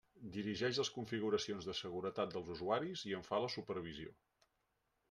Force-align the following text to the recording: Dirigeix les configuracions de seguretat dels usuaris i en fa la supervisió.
Dirigeix 0.35 0.79
les 0.81 0.89
configuracions 0.95 1.67
de 1.71 1.75
seguretat 1.81 2.33
dels 2.39 2.51
usuaris 2.57 3.05
i 3.13 3.15
en 3.21 3.31
fa 3.31 3.45
la 3.47 3.53
supervisió. 3.59 4.19